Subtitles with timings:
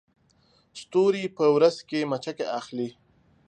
[0.81, 2.89] ستوري په ورځ کې مچکې اخلي